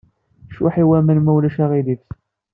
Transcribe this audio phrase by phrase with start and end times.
[0.55, 2.03] Cuḥḥ i waman, ma ulac aɣilif.